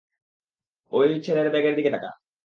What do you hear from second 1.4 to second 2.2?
ব্যাগের দিকে তাকা।